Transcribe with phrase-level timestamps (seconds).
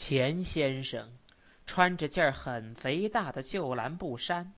[0.00, 1.18] 钱先生
[1.66, 4.54] 穿着件很肥大的旧蓝布衫，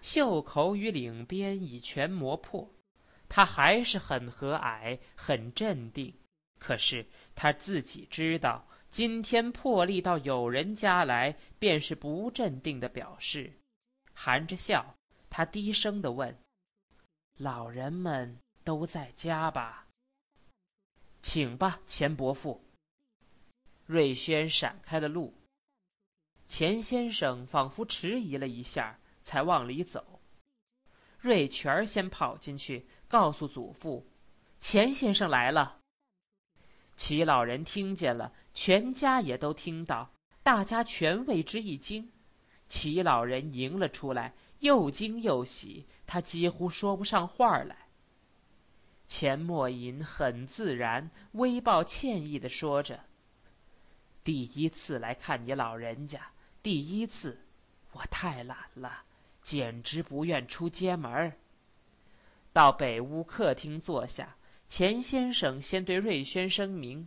[0.00, 2.70] 袖口与领边已全磨破。
[3.28, 6.14] 他还是很和蔼，很镇定。
[6.60, 7.04] 可是
[7.34, 13.52] 他自己知道，今天破例到友人家来，便是不镇定的表示。
[14.12, 14.94] 含着笑，
[15.28, 16.38] 他低声的问
[17.36, 19.88] ：“老人们都在家吧
[21.20, 22.64] ？”“请吧，钱伯父。”
[23.86, 25.34] 瑞轩闪开了路。
[26.46, 30.20] 钱先生仿佛迟疑了一下，才往里走。
[31.18, 34.06] 瑞全先跑进去，告诉祖父
[34.60, 35.78] ：“钱先生来了。”
[36.96, 40.12] 齐老人听见了，全家也都听到，
[40.42, 42.12] 大家全为之一惊。
[42.68, 47.88] 齐老人迎了出来，又惊又喜，他几乎说不上话来。
[49.06, 53.04] 钱默吟很自然、微抱歉意的说着
[54.24, 56.32] ：“第一次来看你老人家，
[56.62, 57.42] 第一次，
[57.92, 59.02] 我太懒了，
[59.42, 61.34] 简直不愿出街门。”
[62.52, 67.06] 到北屋客厅坐下，钱先生先对瑞轩声明：“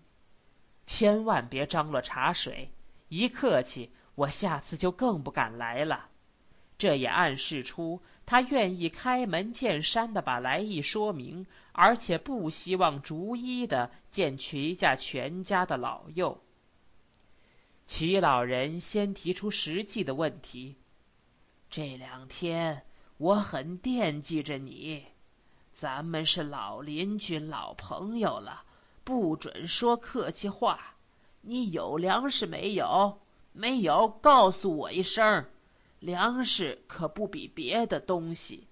[0.86, 2.72] 千万别张罗茶水，
[3.10, 6.10] 一客气。”我下次就更不敢来了，
[6.76, 16.44] 这也暗示出他愿意开门见山的把来意说明，而且不希望逐一的见瞿家全家的老幼。
[17.88, 20.76] 齐老人先提出实际的问题
[21.72, 22.86] ：“这两天
[23.18, 25.06] 我很惦记着你，
[25.72, 28.66] 咱们是老邻居、老朋友了，
[29.06, 30.98] 不准说客气话。
[31.42, 33.22] 你有粮食没有？”
[33.54, 35.46] 没有，告诉我一声。
[36.00, 38.68] 粮食可不比别的东西，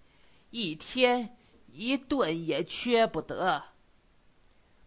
[0.51, 1.35] 一天
[1.71, 3.63] 一顿也缺不得。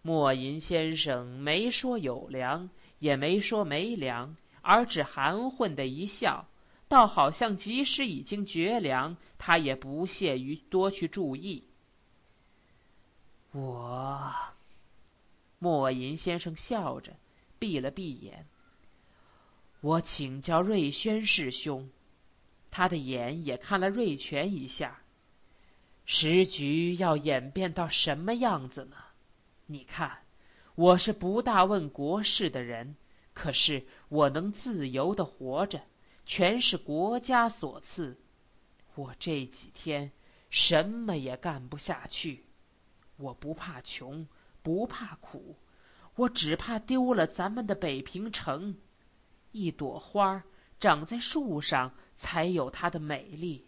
[0.03, 6.49] 莫银先生没说有粮，也没说没粮，而只含混的一笑，
[6.89, 11.65] 倒好像即使已经绝粮，他也不屑于多去注意。
[13.53, 14.35] 我，
[15.59, 17.17] 莫银先生笑着，
[17.59, 18.47] 闭了闭眼。
[19.81, 21.89] 我请教瑞轩师兄，
[22.71, 25.01] 他的眼也看了瑞全一下。
[26.05, 28.97] 时局要演变到什么样子呢？
[29.67, 30.23] 你看，
[30.79, 32.95] 我是不大问国事的人，
[33.35, 35.83] 可是我能自由的活着，
[36.25, 38.17] 全是国家所赐。
[38.95, 40.13] 我这几天
[40.51, 42.45] 什么也干不下去，
[43.17, 44.25] 我不怕穷，
[44.63, 45.57] 不怕苦，
[46.15, 48.77] 我只怕丢了咱们的北平城。
[49.51, 50.45] 一朵花
[50.79, 53.65] 长在树上，才有它的美丽；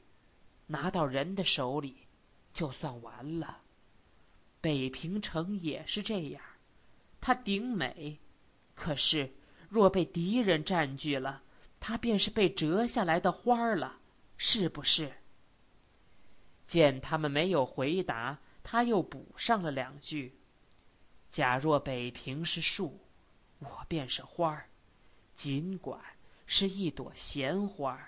[0.69, 2.06] 拿到人的手里，
[2.54, 3.62] 就算完了。
[4.60, 6.41] 北平城也是这样，
[7.20, 8.19] 它顶美，
[8.75, 9.34] 可是
[9.69, 11.42] 若被敌人占据了，
[11.78, 14.00] 它便是被折下来的花了，
[14.36, 15.12] 是不是？
[16.66, 20.38] 见他们没有回答，他又补上了两句
[21.28, 23.00] ：“假若北平是树，
[23.59, 24.69] 我便是花儿。”
[25.34, 25.98] 尽管
[26.44, 27.98] 是一朵闲花，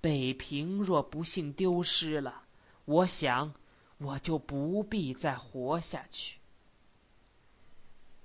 [0.00, 2.42] 北平若不幸丢失了，
[2.84, 3.54] 我想
[3.98, 6.39] 我就不必再活下去。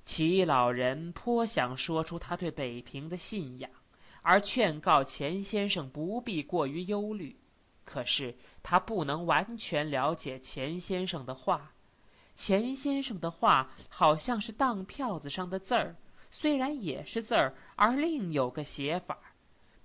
[0.06, 3.70] 齐老人颇想说出他对北平的信仰，
[4.22, 7.36] 而劝告钱先生不必过于忧虑，
[7.84, 11.74] 可是他不能完全了解钱先生的话。
[12.36, 15.96] 钱先生的话好像是当票子上的字儿。
[16.30, 19.18] 虽然也是字儿，而另有个写法。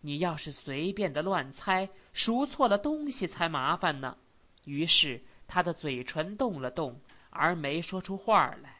[0.00, 4.18] 你要是随便的乱猜，数错了东西才麻烦呢。
[4.64, 8.79] 于是他的嘴唇动了动，而没说出话来。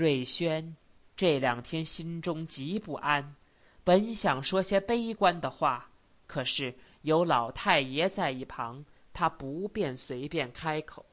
[0.00, 0.74] 瑞轩
[1.14, 3.36] 这两天心中极不安，
[3.84, 5.90] 本想说些悲观的话，
[6.26, 11.04] 可是有老太爷在一旁，他不便随便开口。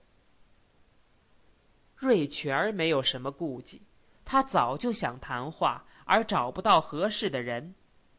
[1.97, 3.81] 瑞全没有什么顾忌，
[4.23, 7.75] 他早就想谈话，而找不到合适的人。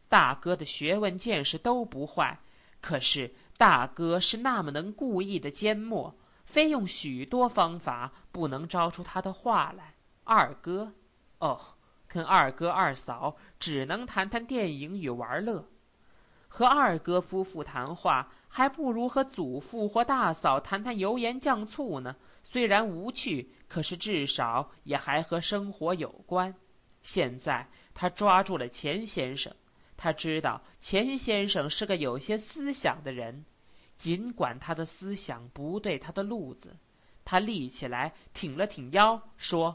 [0.06, 2.38] 大哥的学问见识都不坏，
[2.82, 6.14] 可是大哥是那么能故意的缄默，
[6.44, 9.94] 非用许多方法不能招出他的话来。
[10.28, 10.92] 二哥，
[11.38, 11.58] 哦，
[12.06, 15.66] 跟二哥二嫂只能谈谈电影与玩乐。
[16.46, 22.14] 和二哥夫妇谈话，还不如和祖父或大嫂谈谈油盐酱醋呢。
[22.42, 26.54] 虽然无趣，可是至少也还和生活有关。
[27.00, 29.50] 现在他抓住了钱先生，
[29.96, 33.46] 他知道钱先生是个有些思想的人，
[33.96, 36.76] 尽管他的思想不对他的路子。
[37.24, 39.74] 他立起来，挺了挺腰，说：“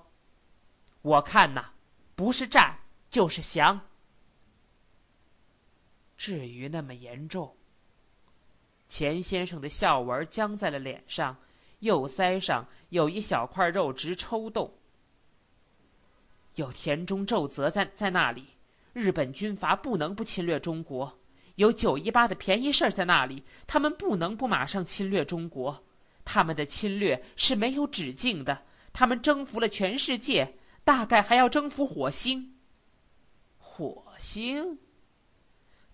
[1.04, 1.72] 我看呐，
[2.16, 2.80] 不是战
[3.10, 3.80] 就是降。
[6.18, 7.56] 至于那么严重？
[8.88, 11.38] 钱先生的笑纹僵在了脸上，
[11.80, 14.74] 右腮上有一小块肉直抽动。
[16.56, 18.46] 有田中奏则在在那里，
[18.94, 21.18] 日本军阀不能不侵略中国；
[21.56, 25.84] 有九一八的便宜事儿在那里，他们不能不马上侵略中国。
[26.24, 28.62] 他们的侵略是没有止境的，
[28.94, 32.56] 他们征服了全世界，大概还要征服火星。
[33.58, 34.80] 火星？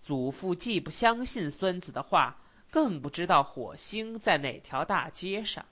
[0.00, 5.64] 祖父既不相信孙子的话，更不知道火星在哪条大街上。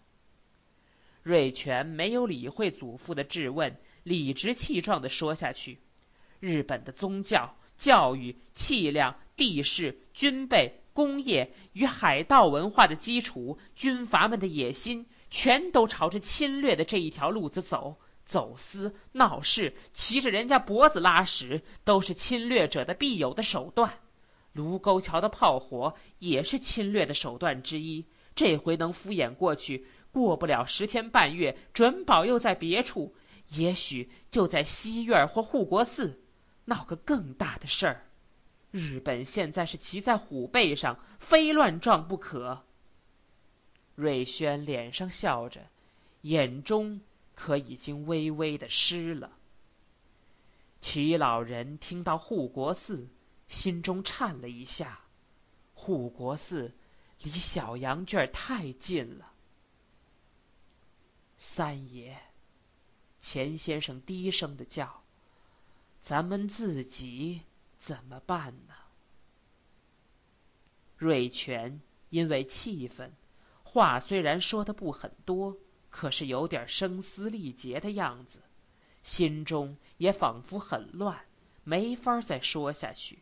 [1.23, 3.77] 瑞全没有理会祖父的质问。
[4.05, 5.81] 理直气壮地说下去
[6.41, 18.01] ：“日本的宗教、教育、气量、地势、军备、工业与海盗文化的基础，军阀们的野心，全都朝着侵略的这一条路子走。
[18.29, 24.01] 走私、闹事、骑着人家脖子拉屎，都是侵略者的必有的手段。
[24.53, 28.05] 卢沟桥的炮火也是侵略的手段之一。
[28.35, 33.17] 这回能敷衍过去，过不了十天半月，准保又在别处。”
[33.57, 36.21] 也许就在西院或护国寺，
[36.67, 38.11] 闹个更大的事儿。
[38.71, 42.67] 日本现在是骑在虎背上，非乱撞不可。
[43.95, 45.63] 瑞轩脸上笑着，
[46.21, 47.01] 眼中
[47.39, 49.39] 可已经微微的湿了。
[50.81, 53.09] 齐老人听到护国寺，
[53.47, 55.05] 心中颤了一下。
[55.73, 56.75] 护国寺
[57.23, 59.35] 离小羊圈太近了。
[61.37, 62.21] 三爷。
[63.21, 65.05] 钱先生低声的叫
[66.03, 67.43] ：“咱们自己
[67.79, 68.75] 怎么办呢？”
[70.99, 71.81] 瑞全
[72.11, 73.13] 因为气愤，
[73.63, 75.57] 话虽然说的不很多，
[75.91, 78.43] 可是有点声嘶力竭的样子，
[79.03, 81.19] 心中也仿佛很乱，
[81.65, 83.21] 没法再说下去。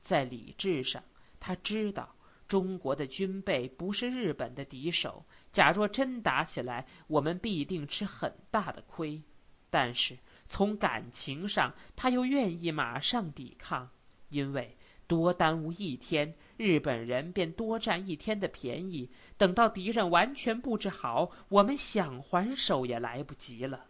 [0.00, 1.02] 在理智上，
[1.40, 2.14] 他知道
[2.46, 9.22] 中国的军备不是日本的敌手，假若真打起来，我们必定吃很大的亏。
[9.70, 10.18] 但是
[10.48, 13.88] 从感情上，他又愿意马上抵抗，
[14.28, 14.76] 因为
[15.06, 19.10] 多耽误一天，日本人便多占一天的便宜。
[19.36, 23.86] 等到敌人完全布置好，我们想还手也来不及了。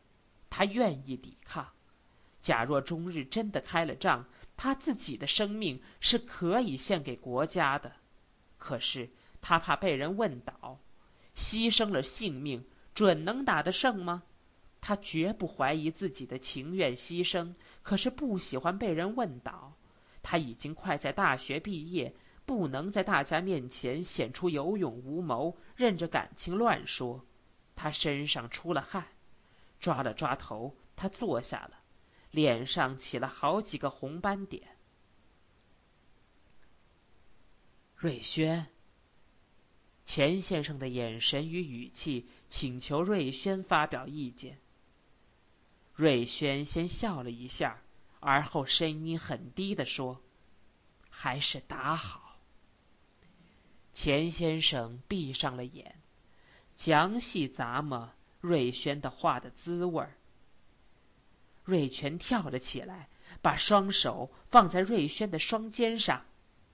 [0.50, 1.66] 他愿意抵抗。
[2.40, 4.24] 假若中日真的开了仗，
[4.56, 7.92] 他自己的生命是可以献给国家的。
[8.58, 9.10] 可是
[9.40, 10.80] 他怕被人问倒，
[11.36, 12.64] 牺牲了性命，
[12.94, 14.24] 准能打得胜吗？
[14.80, 19.76] 他绝不怀疑自己的情愿牺牲，可是不喜欢被人问倒。
[20.22, 22.14] 他已经快在大学毕业，
[22.46, 27.26] 不能在大家面前显出有勇无谋，任着感情乱说。
[27.74, 29.08] 他身上出了汗，
[29.80, 31.80] 抓了抓头，他坐下了，
[32.30, 34.76] 脸上起了好几个红斑点。
[37.96, 38.68] 瑞轩。
[40.04, 44.58] 钱先生的眼神与语气请求瑞轩发表意见。
[45.94, 47.81] 瑞轩先笑了一下，
[48.22, 50.22] 而后声音很低的说
[51.10, 52.38] ：“还是打好。”
[53.92, 56.00] 钱先生闭上了眼，
[56.76, 58.10] 详细咂摸
[58.40, 60.16] 瑞轩的话的滋味儿。
[61.64, 63.08] 瑞全跳了起来，
[63.42, 66.24] 把双手放在瑞轩的双肩上。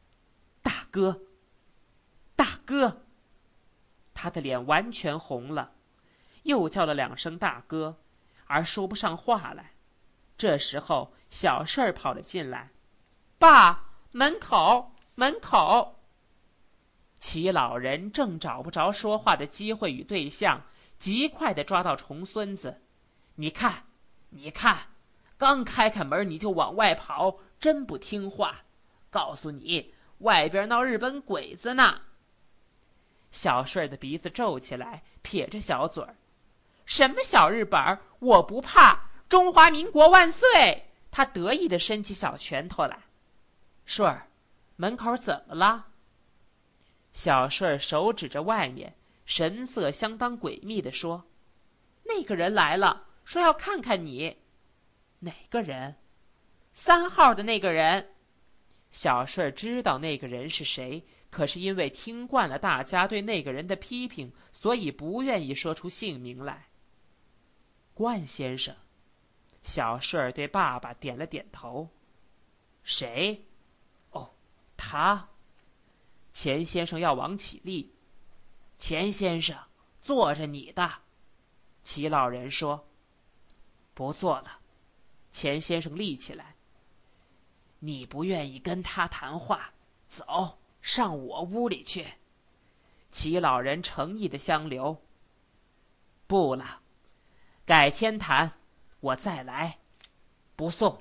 [0.63, 1.23] “大哥，
[2.37, 3.07] 大哥！”
[4.13, 5.73] 他的脸完全红了，
[6.43, 8.01] 又叫了两声“大哥”。
[8.47, 9.73] 而说不上话来，
[10.39, 12.71] 这时候小顺儿跑了进来，
[13.39, 15.97] 爸，门口，门口。
[17.19, 20.63] 齐老人正找不着说话的机会与对象，
[20.97, 22.83] 极快的抓到重孙子，
[23.35, 23.87] 你看，
[24.31, 24.91] 你看，
[25.37, 28.63] 刚开开门你就往外跑，真不听话。
[29.11, 32.03] 告诉你，外边闹日本鬼子呢。
[33.33, 36.17] 小顺儿的鼻子皱起来，撇着小嘴儿。
[36.87, 38.01] 什么小日本儿？
[38.21, 39.08] 我不怕！
[39.29, 40.87] 中华民国万岁！
[41.11, 42.99] 他得意的伸起小拳头来。
[43.85, 44.29] 顺儿，
[44.77, 45.89] 门口怎么了？
[47.13, 48.95] 小顺儿手指着外面，
[49.27, 51.27] 神色相当诡秘的说
[52.05, 54.39] ：“那个人来了，说要看看你。
[55.21, 55.97] 哪个人？
[56.73, 58.15] 三号的那个人。”
[58.91, 66.69] 小顺儿知道那个人是谁，可是因为听惯了大家对那个人的批评，所以不愿意说出姓名来。
[67.93, 68.75] 冠先生，
[69.69, 71.87] 小顺儿对爸爸点了点头。
[72.83, 73.45] 谁？
[74.13, 74.31] 哦，
[74.79, 75.29] 他。
[76.33, 77.95] 钱先生要王起立。
[78.79, 79.55] 钱先生，
[80.01, 80.91] 坐着你的。
[81.83, 82.89] 齐老人说
[83.93, 84.61] ：“不坐了。”
[85.31, 86.55] 钱先生立起来。
[87.81, 89.75] 你不愿意跟他谈话，
[90.09, 92.15] 走上我屋里去。
[93.11, 95.03] 齐老人诚意的相留。
[96.27, 96.81] 不了，
[97.67, 98.58] 改天谈，
[99.01, 99.79] 我再来，
[100.57, 101.01] 不送。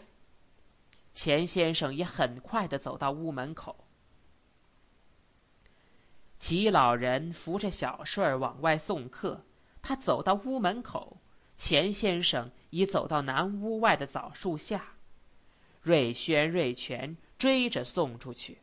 [1.13, 3.85] 钱先生也很快的走到屋门口。
[6.37, 9.43] 齐老人扶着小顺儿往外送客，
[9.81, 11.17] 他走到屋门口，
[11.55, 14.93] 钱先生已走到南屋外的枣树下。
[15.81, 18.61] 瑞轩、瑞全追着送出去。